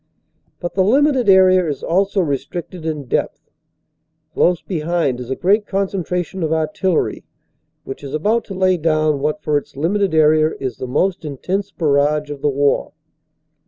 But 0.59 0.73
the 0.73 0.83
limited 0.83 1.29
area 1.29 1.67
is 1.69 1.83
also 1.83 2.21
restricted 2.21 2.87
in 2.87 3.03
depth. 3.05 3.51
Close 4.33 4.63
behind 4.63 5.19
is 5.19 5.29
a 5.29 5.35
great 5.35 5.67
concentration 5.67 6.41
of 6.41 6.51
artillery, 6.51 7.23
which 7.83 8.03
is 8.03 8.15
about 8.15 8.43
to 8.45 8.55
lay 8.55 8.77
down 8.77 9.19
what 9.19 9.43
for 9.43 9.59
its 9.59 9.77
limited 9.77 10.15
area 10.15 10.53
is 10.59 10.77
the 10.77 10.87
most 10.87 11.23
intense 11.23 11.69
barrage 11.69 12.31
of 12.31 12.41
the 12.41 12.49
war. 12.49 12.93